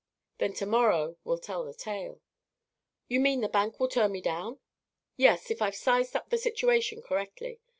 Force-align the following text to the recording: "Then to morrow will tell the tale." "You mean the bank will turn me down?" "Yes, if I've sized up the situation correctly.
"Then 0.39 0.53
to 0.53 0.65
morrow 0.65 1.17
will 1.23 1.37
tell 1.37 1.63
the 1.63 1.75
tale." 1.75 2.21
"You 3.07 3.19
mean 3.19 3.41
the 3.41 3.47
bank 3.47 3.79
will 3.79 3.87
turn 3.87 4.13
me 4.13 4.19
down?" 4.19 4.59
"Yes, 5.15 5.51
if 5.51 5.61
I've 5.61 5.75
sized 5.75 6.15
up 6.15 6.31
the 6.31 6.39
situation 6.39 7.03
correctly. 7.03 7.59